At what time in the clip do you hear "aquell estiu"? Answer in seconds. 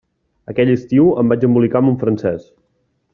0.53-1.11